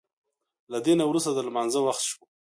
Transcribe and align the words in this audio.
له 0.71 0.77
دې 0.85 0.93
نه 0.99 1.05
وروسته 1.09 1.31
د 1.33 1.39
لمانځه 1.47 1.79
وخت 1.87 2.03
شو. 2.09 2.21